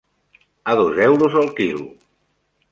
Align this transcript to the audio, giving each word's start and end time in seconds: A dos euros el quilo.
A 0.69 0.71
dos 0.79 0.97
euros 1.09 1.37
el 1.43 1.49
quilo. 1.59 1.87